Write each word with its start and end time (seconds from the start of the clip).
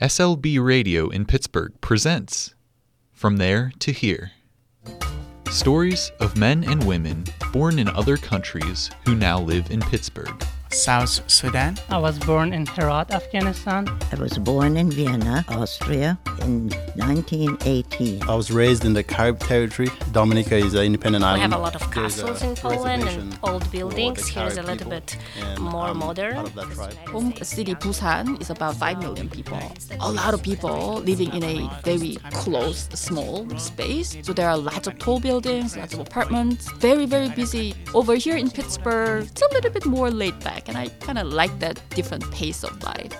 SLB 0.00 0.62
Radio 0.62 1.08
in 1.08 1.24
Pittsburgh 1.24 1.72
presents 1.80 2.54
From 3.14 3.38
There 3.38 3.72
to 3.78 3.92
Here. 3.92 4.32
Stories 5.48 6.12
of 6.20 6.36
men 6.36 6.64
and 6.64 6.86
women 6.86 7.24
born 7.50 7.78
in 7.78 7.88
other 7.88 8.18
countries 8.18 8.90
who 9.06 9.14
now 9.14 9.40
live 9.40 9.70
in 9.70 9.80
Pittsburgh. 9.80 10.44
South 10.70 11.30
Sudan. 11.30 11.78
I 11.88 11.96
was 11.96 12.18
born 12.18 12.52
in 12.52 12.66
Herat, 12.66 13.10
Afghanistan. 13.10 13.88
I 14.12 14.16
was 14.16 14.36
born 14.36 14.76
in 14.76 14.90
Vienna, 14.90 15.46
Austria 15.48 16.18
in 16.46 16.70
1918. 16.94 18.22
I 18.28 18.34
was 18.34 18.50
raised 18.50 18.84
in 18.84 18.92
the 18.94 19.02
Carib 19.02 19.38
territory. 19.40 19.88
Dominica 20.12 20.56
is 20.56 20.74
an 20.74 20.84
independent 20.84 21.22
We 21.22 21.28
island. 21.28 21.42
have 21.42 21.60
a 21.60 21.62
lot 21.62 21.74
of 21.74 21.90
castles 21.90 22.42
in 22.42 22.54
Poland 22.54 23.02
and 23.08 23.38
old 23.42 23.70
buildings. 23.70 24.26
Here 24.28 24.46
is 24.46 24.56
a 24.56 24.62
little 24.62 24.88
bit 24.88 25.16
more 25.58 25.88
I'm 25.88 25.98
modern. 25.98 26.34
part 26.34 26.46
of 26.46 26.54
that 26.54 26.70
tribe. 26.74 26.94
Home 27.08 27.32
city 27.42 27.74
Busan 27.74 28.40
is 28.40 28.50
about 28.50 28.76
5 28.76 28.98
million 29.00 29.28
people. 29.28 29.60
A 30.00 30.10
lot 30.10 30.32
of 30.34 30.42
people 30.42 31.02
living 31.10 31.32
in 31.34 31.42
a 31.42 31.68
very 31.84 32.16
closed, 32.30 32.96
small 32.96 33.48
space. 33.58 34.16
So 34.22 34.32
there 34.32 34.48
are 34.48 34.56
lots 34.56 34.86
of 34.86 34.98
tall 34.98 35.20
buildings, 35.20 35.76
lots 35.76 35.94
of 35.94 36.00
apartments, 36.00 36.70
very, 36.72 37.06
very 37.06 37.28
busy. 37.30 37.74
Over 37.94 38.14
here 38.14 38.36
in 38.36 38.50
Pittsburgh, 38.50 39.24
it's 39.24 39.42
a 39.42 39.52
little 39.52 39.70
bit 39.70 39.84
more 39.86 40.10
laid 40.10 40.38
back, 40.40 40.68
and 40.68 40.78
I 40.78 40.88
kind 41.00 41.18
of 41.18 41.26
like 41.26 41.58
that 41.58 41.80
different 41.90 42.24
pace 42.30 42.62
of 42.62 42.72
life. 42.82 43.12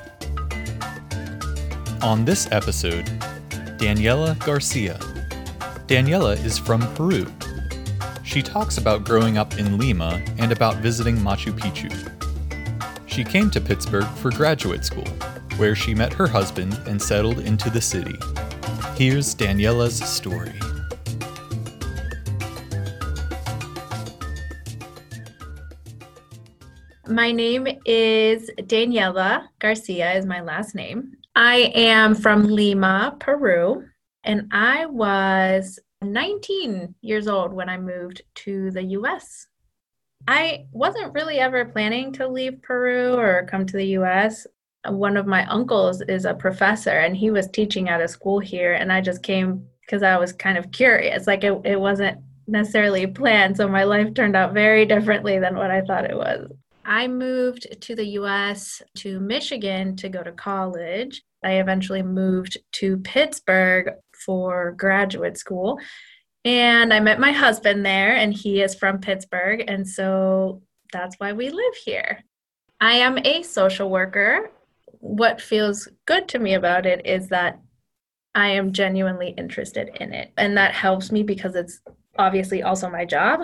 On 2.07 2.25
this 2.25 2.47
episode, 2.53 3.05
Daniela 3.81 4.39
Garcia. 4.47 4.95
Daniela 5.89 6.37
is 6.45 6.57
from 6.57 6.81
Peru. 6.95 7.27
She 8.23 8.43
talks 8.43 8.79
about 8.79 9.05
growing 9.05 9.39
up 9.39 9.59
in 9.59 9.77
Lima 9.77 10.23
and 10.39 10.53
about 10.53 10.77
visiting 10.77 11.17
Machu 11.17 11.53
Picchu. 11.59 11.91
She 13.09 13.25
came 13.25 13.51
to 13.51 13.61
Pittsburgh 13.61 14.07
for 14.19 14.31
graduate 14.31 14.85
school, 14.85 15.09
where 15.57 15.75
she 15.75 15.97
met 15.97 16.13
her 16.13 16.29
husband 16.29 16.81
and 16.87 17.03
settled 17.03 17.41
into 17.41 17.71
the 17.71 17.81
city. 17.81 18.15
Here's 18.95 19.35
Daniela's 19.35 19.99
story. 20.09 20.53
My 27.09 27.33
name 27.33 27.67
is 27.85 28.49
Daniela 28.61 29.49
Garcia 29.59 30.13
is 30.13 30.25
my 30.25 30.41
last 30.41 30.77
name. 30.77 31.17
I 31.39 31.71
am 31.75 32.15
from 32.15 32.45
Lima, 32.45 33.15
Peru, 33.21 33.85
and 34.25 34.49
I 34.53 34.87
was 34.87 35.79
19 36.01 36.95
years 37.03 37.29
old 37.29 37.53
when 37.53 37.69
I 37.69 37.77
moved 37.77 38.23
to 38.37 38.71
the 38.71 38.83
US. 38.83 39.47
I 40.27 40.65
wasn't 40.73 41.13
really 41.13 41.39
ever 41.39 41.67
planning 41.67 42.11
to 42.15 42.27
leave 42.27 42.63
Peru 42.63 43.17
or 43.17 43.47
come 43.51 43.67
to 43.67 43.77
the 43.77 43.99
US. 43.99 44.47
One 44.89 45.19
of 45.19 45.27
my 45.27 45.45
uncles 45.51 46.01
is 46.09 46.25
a 46.25 46.33
professor 46.33 47.01
and 47.01 47.15
he 47.15 47.31
was 47.31 47.49
teaching 47.49 47.91
at 47.91 48.01
a 48.01 48.09
school 48.09 48.39
here 48.39 48.73
and 48.73 48.91
I 48.91 49.03
just 49.03 49.23
came 49.23 49.67
because 49.83 50.03
I 50.03 50.17
was 50.17 50.33
kind 50.33 50.57
of 50.57 50.73
curious. 50.73 51.27
Like 51.27 51.45
it, 51.45 51.61
it 51.67 51.79
wasn't 51.79 52.19
necessarily 52.47 53.07
planned, 53.07 53.59
so 53.59 53.69
my 53.69 53.85
life 53.85 54.15
turned 54.15 54.37
out 54.37 54.55
very 54.55 54.87
differently 54.87 55.39
than 55.39 55.55
what 55.55 55.71
I 55.71 55.83
thought 55.83 56.11
it 56.11 56.17
was. 56.17 56.51
I 56.87 57.09
moved 57.09 57.67
to 57.81 57.97
the 57.97 58.07
US 58.21 58.81
to 58.99 59.19
Michigan 59.19 59.97
to 59.97 60.09
go 60.09 60.23
to 60.23 60.31
college. 60.31 61.23
I 61.45 61.55
eventually 61.55 62.03
moved 62.03 62.57
to 62.75 62.99
Pittsburgh 62.99 63.91
for 64.25 64.73
graduate 64.73 65.37
school. 65.37 65.81
And 66.45 66.95
I 66.95 67.01
met 67.01 67.19
my 67.19 67.33
husband 67.33 67.85
there, 67.85 68.15
and 68.15 68.33
he 68.33 68.63
is 68.63 68.77
from 68.77 69.01
Pittsburgh. 69.01 69.65
And 69.67 69.87
so 69.87 70.63
that's 70.93 71.17
why 71.19 71.33
we 71.33 71.51
live 71.51 71.75
here. 71.85 72.23
I 72.81 72.93
am 72.95 73.19
a 73.19 73.43
social 73.43 73.91
worker. 73.91 74.51
What 75.01 75.41
feels 75.41 75.89
good 76.07 76.29
to 76.29 76.39
me 76.39 76.55
about 76.55 76.87
it 76.87 77.05
is 77.05 77.29
that 77.31 77.59
I 78.37 78.51
am 78.51 78.73
genuinely 78.73 79.31
interested 79.31 79.91
in 79.99 80.13
it. 80.13 80.33
And 80.37 80.57
that 80.57 80.73
helps 80.73 81.11
me 81.11 81.25
because 81.25 81.57
it's 81.57 81.81
obviously 82.17 82.63
also 82.63 82.89
my 82.89 83.05
job 83.05 83.41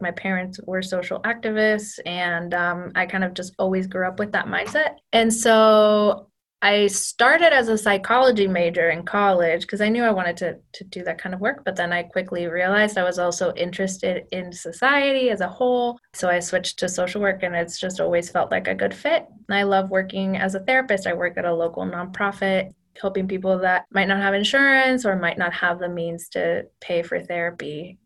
my 0.00 0.10
parents 0.10 0.60
were 0.66 0.82
social 0.82 1.20
activists 1.22 1.98
and 2.06 2.54
um, 2.54 2.92
i 2.94 3.06
kind 3.06 3.24
of 3.24 3.34
just 3.34 3.54
always 3.58 3.86
grew 3.86 4.06
up 4.06 4.18
with 4.18 4.32
that 4.32 4.46
mindset. 4.46 4.96
And 5.12 5.32
so 5.32 6.28
i 6.60 6.88
started 6.88 7.52
as 7.52 7.68
a 7.68 7.78
psychology 7.78 8.48
major 8.48 8.90
in 8.90 9.04
college 9.04 9.60
because 9.60 9.80
i 9.80 9.88
knew 9.88 10.02
i 10.02 10.10
wanted 10.10 10.36
to, 10.36 10.56
to 10.72 10.82
do 10.84 11.04
that 11.04 11.16
kind 11.16 11.32
of 11.32 11.40
work 11.40 11.62
but 11.64 11.76
then 11.76 11.92
i 11.92 12.02
quickly 12.02 12.48
realized 12.48 12.98
i 12.98 13.04
was 13.04 13.20
also 13.20 13.52
interested 13.54 14.24
in 14.32 14.52
society 14.52 15.30
as 15.30 15.40
a 15.40 15.48
whole. 15.48 15.98
So 16.14 16.28
i 16.28 16.40
switched 16.40 16.78
to 16.80 16.88
social 16.88 17.20
work 17.20 17.44
and 17.44 17.54
it's 17.54 17.78
just 17.78 18.00
always 18.00 18.30
felt 18.30 18.50
like 18.50 18.66
a 18.66 18.74
good 18.74 18.94
fit. 18.94 19.26
I 19.50 19.62
love 19.62 19.90
working 19.90 20.36
as 20.36 20.54
a 20.54 20.60
therapist. 20.60 21.06
I 21.06 21.14
work 21.14 21.38
at 21.38 21.44
a 21.44 21.54
local 21.54 21.84
nonprofit 21.84 22.72
helping 23.00 23.28
people 23.28 23.58
that 23.58 23.86
might 23.92 24.08
not 24.08 24.20
have 24.20 24.34
insurance 24.34 25.06
or 25.06 25.16
might 25.16 25.38
not 25.38 25.52
have 25.52 25.78
the 25.78 25.88
means 25.88 26.28
to 26.30 26.64
pay 26.80 27.02
for 27.02 27.20
therapy 27.20 27.98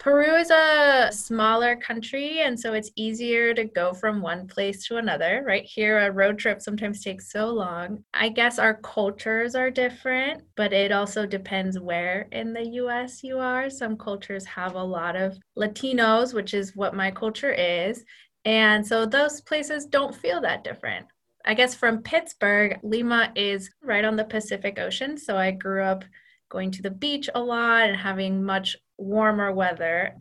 Peru 0.00 0.34
is 0.36 0.50
a 0.50 1.10
smaller 1.12 1.76
country, 1.76 2.40
and 2.40 2.58
so 2.58 2.72
it's 2.72 2.90
easier 2.96 3.52
to 3.52 3.66
go 3.66 3.92
from 3.92 4.22
one 4.22 4.46
place 4.48 4.86
to 4.86 4.96
another. 4.96 5.44
Right 5.46 5.64
here, 5.64 5.98
a 5.98 6.10
road 6.10 6.38
trip 6.38 6.62
sometimes 6.62 7.04
takes 7.04 7.30
so 7.30 7.50
long. 7.50 8.02
I 8.14 8.30
guess 8.30 8.58
our 8.58 8.80
cultures 8.80 9.54
are 9.54 9.70
different, 9.70 10.42
but 10.56 10.72
it 10.72 10.90
also 10.90 11.26
depends 11.26 11.78
where 11.78 12.28
in 12.32 12.54
the 12.54 12.66
US 12.66 13.22
you 13.22 13.40
are. 13.40 13.68
Some 13.68 13.98
cultures 13.98 14.46
have 14.46 14.74
a 14.74 14.82
lot 14.82 15.16
of 15.16 15.38
Latinos, 15.58 16.32
which 16.32 16.54
is 16.54 16.74
what 16.74 16.94
my 16.94 17.10
culture 17.10 17.52
is. 17.52 18.02
And 18.46 18.86
so 18.86 19.04
those 19.04 19.42
places 19.42 19.84
don't 19.84 20.16
feel 20.16 20.40
that 20.40 20.64
different. 20.64 21.04
I 21.44 21.52
guess 21.52 21.74
from 21.74 22.02
Pittsburgh, 22.02 22.78
Lima 22.82 23.32
is 23.36 23.70
right 23.82 24.06
on 24.06 24.16
the 24.16 24.24
Pacific 24.24 24.78
Ocean. 24.78 25.18
So 25.18 25.36
I 25.36 25.50
grew 25.50 25.82
up 25.82 26.04
going 26.48 26.70
to 26.72 26.82
the 26.82 26.90
beach 26.90 27.28
a 27.34 27.40
lot 27.40 27.88
and 27.88 27.96
having 27.96 28.42
much 28.42 28.76
warmer 29.00 29.52
weather. 29.52 30.14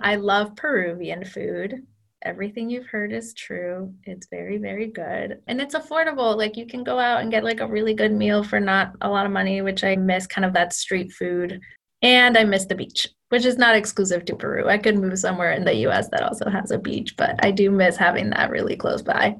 I 0.00 0.16
love 0.16 0.56
Peruvian 0.56 1.24
food. 1.24 1.82
Everything 2.22 2.68
you've 2.68 2.86
heard 2.86 3.12
is 3.12 3.34
true. 3.34 3.94
It's 4.04 4.26
very, 4.30 4.58
very 4.58 4.88
good. 4.88 5.40
And 5.46 5.60
it's 5.60 5.74
affordable. 5.74 6.36
Like 6.36 6.56
you 6.56 6.66
can 6.66 6.84
go 6.84 6.98
out 6.98 7.20
and 7.20 7.30
get 7.30 7.44
like 7.44 7.60
a 7.60 7.66
really 7.66 7.94
good 7.94 8.12
meal 8.12 8.42
for 8.42 8.60
not 8.60 8.92
a 9.00 9.08
lot 9.08 9.26
of 9.26 9.32
money, 9.32 9.62
which 9.62 9.84
I 9.84 9.96
miss 9.96 10.26
kind 10.26 10.44
of 10.44 10.52
that 10.54 10.72
street 10.72 11.12
food. 11.12 11.60
And 12.02 12.36
I 12.36 12.44
miss 12.44 12.66
the 12.66 12.74
beach, 12.74 13.08
which 13.30 13.44
is 13.44 13.58
not 13.58 13.74
exclusive 13.74 14.24
to 14.26 14.36
Peru. 14.36 14.68
I 14.68 14.78
could 14.78 14.98
move 14.98 15.18
somewhere 15.18 15.52
in 15.52 15.64
the 15.64 15.86
US 15.88 16.08
that 16.10 16.22
also 16.22 16.50
has 16.50 16.70
a 16.70 16.78
beach, 16.78 17.16
but 17.16 17.42
I 17.44 17.50
do 17.50 17.70
miss 17.70 17.96
having 17.96 18.30
that 18.30 18.50
really 18.50 18.76
close 18.76 19.02
by. 19.02 19.36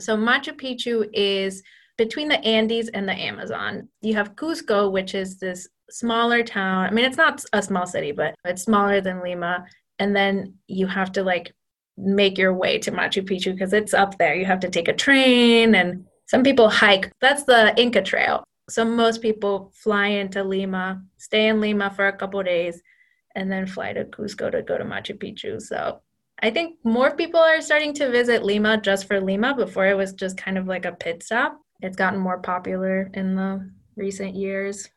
So 0.00 0.16
Machu 0.16 0.52
Picchu 0.58 1.08
is 1.12 1.62
between 1.96 2.28
the 2.28 2.42
Andes 2.44 2.88
and 2.88 3.08
the 3.08 3.12
Amazon. 3.12 3.88
You 4.00 4.14
have 4.14 4.36
Cusco, 4.36 4.90
which 4.90 5.14
is 5.14 5.38
this 5.38 5.68
smaller 5.90 6.42
town. 6.42 6.86
I 6.86 6.90
mean, 6.90 7.04
it's 7.04 7.16
not 7.16 7.44
a 7.52 7.62
small 7.62 7.86
city, 7.86 8.12
but 8.12 8.34
it's 8.44 8.62
smaller 8.62 9.00
than 9.00 9.22
Lima. 9.22 9.66
And 9.98 10.14
then 10.14 10.54
you 10.66 10.86
have 10.86 11.12
to 11.12 11.22
like 11.22 11.52
make 11.96 12.38
your 12.38 12.54
way 12.54 12.78
to 12.78 12.92
Machu 12.92 13.22
Picchu 13.28 13.52
because 13.52 13.72
it's 13.72 13.94
up 13.94 14.16
there. 14.18 14.34
You 14.34 14.44
have 14.44 14.60
to 14.60 14.70
take 14.70 14.88
a 14.88 14.92
train, 14.92 15.74
and 15.74 16.04
some 16.26 16.42
people 16.42 16.68
hike. 16.68 17.10
That's 17.20 17.44
the 17.44 17.74
Inca 17.80 18.02
Trail. 18.02 18.44
So 18.70 18.84
most 18.84 19.22
people 19.22 19.72
fly 19.74 20.08
into 20.08 20.44
Lima, 20.44 21.02
stay 21.16 21.48
in 21.48 21.60
Lima 21.60 21.90
for 21.90 22.06
a 22.06 22.16
couple 22.16 22.42
days, 22.42 22.82
and 23.34 23.50
then 23.50 23.66
fly 23.66 23.92
to 23.94 24.04
Cusco 24.04 24.52
to 24.52 24.62
go 24.62 24.78
to 24.78 24.84
Machu 24.84 25.18
Picchu. 25.18 25.60
So 25.60 26.00
I 26.40 26.50
think 26.50 26.76
more 26.84 27.16
people 27.16 27.40
are 27.40 27.60
starting 27.60 27.94
to 27.94 28.10
visit 28.10 28.44
Lima 28.44 28.80
just 28.80 29.06
for 29.06 29.20
Lima. 29.20 29.54
Before 29.54 29.86
it 29.86 29.96
was 29.96 30.12
just 30.12 30.36
kind 30.36 30.58
of 30.58 30.66
like 30.66 30.84
a 30.84 30.92
pit 30.92 31.22
stop. 31.22 31.58
It's 31.80 31.96
gotten 31.96 32.18
more 32.20 32.40
popular 32.40 33.10
in 33.14 33.34
the 33.34 33.70
recent 33.96 34.34
years. 34.34 34.88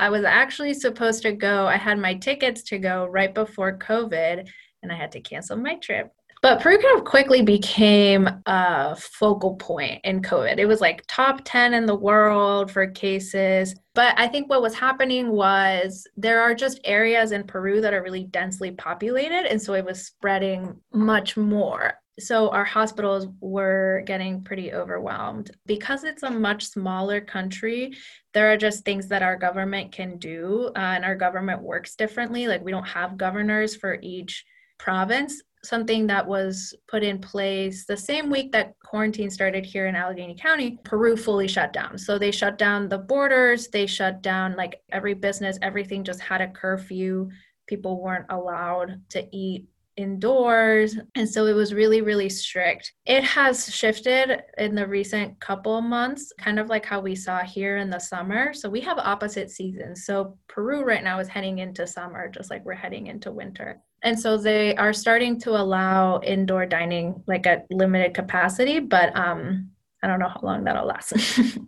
I 0.00 0.08
was 0.08 0.24
actually 0.24 0.72
supposed 0.72 1.22
to 1.22 1.32
go, 1.32 1.66
I 1.66 1.76
had 1.76 1.98
my 1.98 2.14
tickets 2.14 2.62
to 2.64 2.78
go 2.78 3.04
right 3.04 3.34
before 3.34 3.76
COVID, 3.76 4.48
and 4.82 4.90
I 4.90 4.94
had 4.94 5.12
to 5.12 5.20
cancel 5.20 5.58
my 5.58 5.74
trip. 5.76 6.10
But 6.42 6.62
Peru 6.62 6.78
kind 6.78 6.98
of 6.98 7.04
quickly 7.04 7.42
became 7.42 8.26
a 8.46 8.96
focal 8.96 9.56
point 9.56 10.00
in 10.04 10.22
COVID. 10.22 10.56
It 10.56 10.64
was 10.64 10.80
like 10.80 11.04
top 11.06 11.42
10 11.44 11.74
in 11.74 11.84
the 11.84 11.94
world 11.94 12.70
for 12.70 12.86
cases. 12.86 13.74
But 13.94 14.18
I 14.18 14.26
think 14.26 14.48
what 14.48 14.62
was 14.62 14.74
happening 14.74 15.32
was 15.32 16.06
there 16.16 16.40
are 16.40 16.54
just 16.54 16.80
areas 16.84 17.32
in 17.32 17.44
Peru 17.44 17.82
that 17.82 17.92
are 17.92 18.02
really 18.02 18.24
densely 18.24 18.70
populated. 18.70 19.50
And 19.50 19.60
so 19.60 19.74
it 19.74 19.84
was 19.84 20.06
spreading 20.06 20.80
much 20.94 21.36
more 21.36 21.99
so 22.20 22.48
our 22.50 22.64
hospitals 22.64 23.26
were 23.40 24.02
getting 24.06 24.42
pretty 24.42 24.72
overwhelmed 24.72 25.50
because 25.66 26.04
it's 26.04 26.22
a 26.22 26.30
much 26.30 26.66
smaller 26.66 27.20
country 27.20 27.92
there 28.34 28.52
are 28.52 28.56
just 28.56 28.84
things 28.84 29.08
that 29.08 29.22
our 29.22 29.36
government 29.36 29.90
can 29.92 30.18
do 30.18 30.70
uh, 30.76 30.78
and 30.78 31.04
our 31.04 31.16
government 31.16 31.62
works 31.62 31.94
differently 31.96 32.46
like 32.46 32.64
we 32.64 32.70
don't 32.70 32.88
have 32.88 33.16
governors 33.16 33.74
for 33.74 33.98
each 34.02 34.44
province 34.78 35.42
something 35.62 36.06
that 36.06 36.26
was 36.26 36.74
put 36.88 37.02
in 37.02 37.18
place 37.18 37.84
the 37.84 37.96
same 37.96 38.30
week 38.30 38.50
that 38.52 38.74
quarantine 38.84 39.30
started 39.30 39.64
here 39.64 39.86
in 39.86 39.94
Allegheny 39.94 40.34
County, 40.34 40.78
Peru 40.84 41.16
fully 41.16 41.46
shut 41.46 41.72
down. 41.72 41.98
So 41.98 42.18
they 42.18 42.30
shut 42.30 42.56
down 42.58 42.88
the 42.88 42.98
borders, 42.98 43.68
they 43.68 43.86
shut 43.86 44.22
down 44.22 44.56
like 44.56 44.80
every 44.90 45.14
business, 45.14 45.58
everything 45.60 46.02
just 46.02 46.20
had 46.20 46.40
a 46.40 46.48
curfew. 46.48 47.28
People 47.66 48.00
weren't 48.00 48.26
allowed 48.30 49.02
to 49.10 49.28
eat 49.36 49.66
indoors. 49.96 50.96
And 51.14 51.28
so 51.28 51.46
it 51.46 51.52
was 51.52 51.74
really, 51.74 52.00
really 52.00 52.28
strict. 52.28 52.92
It 53.06 53.24
has 53.24 53.74
shifted 53.74 54.42
in 54.58 54.74
the 54.74 54.86
recent 54.86 55.38
couple 55.40 55.80
months, 55.80 56.32
kind 56.38 56.58
of 56.58 56.68
like 56.68 56.86
how 56.86 57.00
we 57.00 57.14
saw 57.14 57.40
here 57.40 57.78
in 57.78 57.90
the 57.90 57.98
summer. 57.98 58.54
So 58.54 58.68
we 58.68 58.80
have 58.80 58.98
opposite 58.98 59.50
seasons. 59.50 60.04
So 60.06 60.38
Peru 60.48 60.84
right 60.84 61.04
now 61.04 61.18
is 61.18 61.28
heading 61.28 61.58
into 61.58 61.86
summer, 61.86 62.28
just 62.28 62.50
like 62.50 62.64
we're 62.64 62.74
heading 62.74 63.08
into 63.08 63.32
winter. 63.32 63.80
And 64.02 64.18
so 64.18 64.36
they 64.36 64.74
are 64.76 64.92
starting 64.92 65.38
to 65.40 65.50
allow 65.50 66.20
indoor 66.20 66.64
dining 66.64 67.22
like 67.26 67.46
at 67.46 67.66
limited 67.70 68.14
capacity, 68.14 68.80
but 68.80 69.14
um, 69.16 69.70
I 70.02 70.06
don't 70.06 70.18
know 70.18 70.28
how 70.28 70.40
long 70.42 70.64
that'll 70.64 70.86
last. 70.86 71.12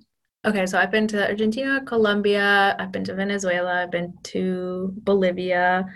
okay, 0.47 0.65
so 0.65 0.79
I've 0.79 0.91
been 0.91 1.07
to 1.09 1.29
Argentina, 1.29 1.83
Colombia, 1.85 2.75
I've 2.79 2.93
been 2.93 3.05
to 3.05 3.15
Venezuela, 3.15 3.83
I've 3.83 3.91
been 3.91 4.15
to 4.25 4.95
Bolivia. 4.99 5.87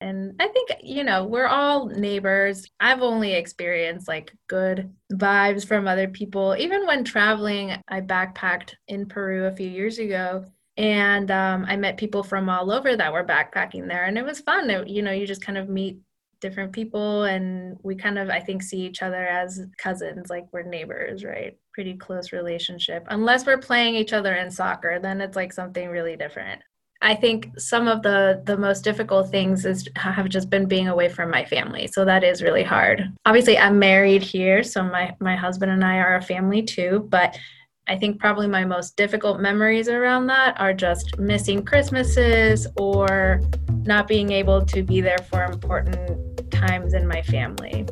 And 0.00 0.34
I 0.38 0.48
think, 0.48 0.70
you 0.82 1.04
know, 1.04 1.24
we're 1.24 1.46
all 1.46 1.86
neighbors. 1.86 2.70
I've 2.80 3.02
only 3.02 3.32
experienced 3.32 4.08
like 4.08 4.32
good 4.46 4.92
vibes 5.12 5.66
from 5.66 5.88
other 5.88 6.08
people. 6.08 6.54
Even 6.58 6.86
when 6.86 7.02
traveling, 7.02 7.72
I 7.88 8.00
backpacked 8.02 8.74
in 8.88 9.06
Peru 9.06 9.46
a 9.46 9.56
few 9.56 9.68
years 9.68 9.98
ago 9.98 10.44
and 10.76 11.30
um, 11.30 11.64
I 11.66 11.76
met 11.76 11.96
people 11.96 12.22
from 12.22 12.50
all 12.50 12.70
over 12.70 12.96
that 12.96 13.12
were 13.12 13.24
backpacking 13.24 13.88
there. 13.88 14.04
And 14.04 14.18
it 14.18 14.24
was 14.24 14.40
fun. 14.40 14.68
It, 14.68 14.88
you 14.88 15.02
know, 15.02 15.12
you 15.12 15.26
just 15.26 15.42
kind 15.42 15.56
of 15.56 15.70
meet 15.70 15.98
different 16.40 16.72
people 16.72 17.24
and 17.24 17.78
we 17.82 17.96
kind 17.96 18.18
of, 18.18 18.28
I 18.28 18.40
think, 18.40 18.62
see 18.62 18.80
each 18.80 19.02
other 19.02 19.26
as 19.26 19.62
cousins, 19.78 20.28
like 20.28 20.46
we're 20.52 20.62
neighbors, 20.62 21.24
right? 21.24 21.56
Pretty 21.72 21.94
close 21.94 22.32
relationship. 22.32 23.06
Unless 23.08 23.46
we're 23.46 23.58
playing 23.58 23.94
each 23.94 24.12
other 24.12 24.34
in 24.34 24.50
soccer, 24.50 24.98
then 25.00 25.22
it's 25.22 25.36
like 25.36 25.52
something 25.52 25.88
really 25.88 26.16
different. 26.16 26.60
I 27.02 27.14
think 27.14 27.58
some 27.58 27.88
of 27.88 28.02
the 28.02 28.42
the 28.46 28.56
most 28.56 28.82
difficult 28.82 29.30
things 29.30 29.66
is 29.66 29.88
have 29.96 30.28
just 30.28 30.48
been 30.48 30.66
being 30.66 30.88
away 30.88 31.08
from 31.08 31.30
my 31.30 31.44
family. 31.44 31.86
So 31.88 32.04
that 32.04 32.24
is 32.24 32.42
really 32.42 32.62
hard. 32.62 33.12
Obviously, 33.26 33.58
I'm 33.58 33.78
married 33.78 34.22
here, 34.22 34.62
so 34.62 34.82
my 34.82 35.14
my 35.20 35.36
husband 35.36 35.72
and 35.72 35.84
I 35.84 35.98
are 35.98 36.16
a 36.16 36.22
family 36.22 36.62
too, 36.62 37.06
but 37.10 37.38
I 37.86 37.96
think 37.96 38.18
probably 38.18 38.48
my 38.48 38.64
most 38.64 38.96
difficult 38.96 39.40
memories 39.40 39.88
around 39.88 40.26
that 40.26 40.58
are 40.58 40.72
just 40.72 41.18
missing 41.18 41.64
Christmases 41.64 42.66
or 42.76 43.40
not 43.84 44.08
being 44.08 44.32
able 44.32 44.64
to 44.66 44.82
be 44.82 45.00
there 45.00 45.18
for 45.30 45.44
important 45.44 46.50
times 46.50 46.94
in 46.94 47.06
my 47.06 47.22
family. 47.22 47.86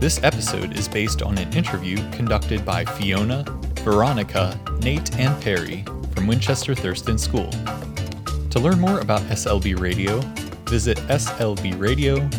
This 0.00 0.20
episode 0.24 0.76
is 0.76 0.88
based 0.88 1.22
on 1.22 1.38
an 1.38 1.52
interview 1.52 1.96
conducted 2.10 2.64
by 2.64 2.86
Fiona, 2.86 3.44
Veronika, 3.84 4.58
Nate, 4.82 5.16
and 5.18 5.40
Perry 5.42 5.84
from 6.14 6.26
Winchester 6.26 6.74
Thurston 6.74 7.18
School. 7.18 7.50
To 8.50 8.58
learn 8.58 8.80
more 8.80 9.00
about 9.00 9.20
SLB 9.22 9.78
Radio, 9.78 10.20
visit 10.66 10.98
slbradio.org. 10.98 12.30